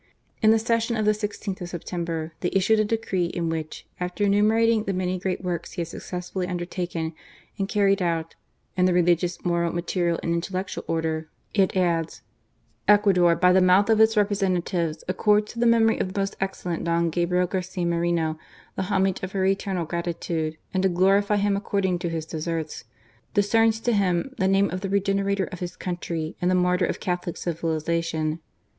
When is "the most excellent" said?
16.11-16.83